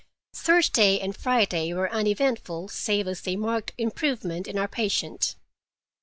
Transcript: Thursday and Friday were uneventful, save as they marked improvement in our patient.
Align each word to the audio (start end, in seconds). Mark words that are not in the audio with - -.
Thursday 0.33 0.97
and 0.99 1.15
Friday 1.15 1.71
were 1.75 1.87
uneventful, 1.91 2.67
save 2.67 3.07
as 3.07 3.21
they 3.21 3.35
marked 3.35 3.73
improvement 3.77 4.47
in 4.47 4.57
our 4.57 4.67
patient. 4.67 5.35